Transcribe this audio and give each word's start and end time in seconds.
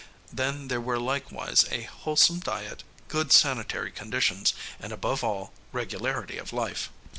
Then 0.33 0.67
there 0.67 0.81
were 0.81 0.97
likewise 0.99 1.63
a 1.69 1.83
wholesome 1.83 2.39
diet, 2.39 2.83
good 3.07 3.31
sanitary 3.31 3.91
conditions, 3.91 4.55
and, 4.79 4.91
above 4.91 5.23
all, 5.23 5.53
regularity 5.71 6.39
of 6.39 6.51
life. 6.51 6.89